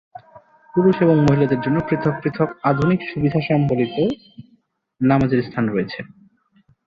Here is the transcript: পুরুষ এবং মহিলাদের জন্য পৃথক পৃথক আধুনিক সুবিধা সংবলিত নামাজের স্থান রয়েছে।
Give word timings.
পুরুষ 0.73 0.95
এবং 1.01 1.15
মহিলাদের 1.19 1.59
জন্য 1.61 1.77
পৃথক 1.89 2.15
পৃথক 2.23 2.49
আধুনিক 2.63 2.99
সুবিধা 3.09 3.39
সংবলিত 3.49 3.95
নামাজের 5.01 5.41
স্থান 5.43 5.65
রয়েছে। 5.69 5.99